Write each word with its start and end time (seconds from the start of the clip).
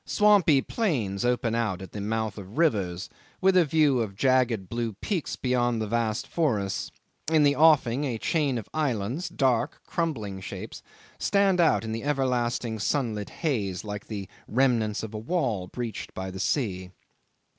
Swampy 0.03 0.63
plains 0.63 1.23
open 1.23 1.53
out 1.53 1.79
at 1.79 1.91
the 1.91 2.01
mouth 2.01 2.39
of 2.39 2.57
rivers, 2.57 3.07
with 3.39 3.55
a 3.55 3.63
view 3.63 3.99
of 3.99 4.15
jagged 4.15 4.67
blue 4.67 4.93
peaks 4.93 5.35
beyond 5.35 5.79
the 5.79 5.85
vast 5.85 6.25
forests. 6.25 6.89
In 7.31 7.43
the 7.43 7.55
offing 7.55 8.03
a 8.03 8.17
chain 8.17 8.57
of 8.57 8.67
islands, 8.73 9.29
dark, 9.29 9.79
crumbling 9.85 10.41
shapes, 10.41 10.81
stand 11.19 11.59
out 11.61 11.83
in 11.83 11.91
the 11.91 12.03
everlasting 12.03 12.79
sunlit 12.79 13.29
haze 13.29 13.83
like 13.83 14.07
the 14.07 14.27
remnants 14.47 15.03
of 15.03 15.13
a 15.13 15.19
wall 15.19 15.67
breached 15.67 16.15
by 16.15 16.31
the 16.31 16.39
sea. 16.39 16.89